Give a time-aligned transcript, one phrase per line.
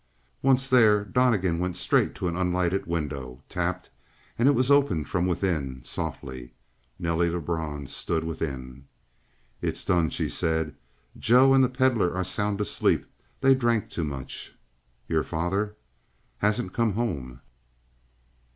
[0.41, 3.91] Once there, Donnegan went straight to an unlighted window, tapped;
[4.39, 6.55] and it was opened from within, softly.
[6.97, 8.85] Nelly Lebrun stood within.
[9.61, 10.73] "It's done," she said.
[11.19, 13.05] "Joe and the Pedlar are sound asleep.
[13.41, 14.55] They drank too much."
[15.07, 15.75] "Your father."
[16.39, 17.41] "Hasn't come home."